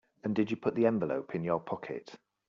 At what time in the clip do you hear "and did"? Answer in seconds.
0.23-0.49